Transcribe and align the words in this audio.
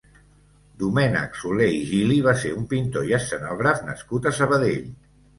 Domènec 0.83 1.35
Soler 1.41 1.67
i 1.73 1.81
Gili 1.89 2.17
va 2.27 2.33
ser 2.43 2.53
un 2.59 2.63
pintor 2.71 3.05
i 3.11 3.13
escenògraf 3.17 3.83
nascut 3.91 4.25
a 4.25 4.33
Sabadell. 4.39 4.89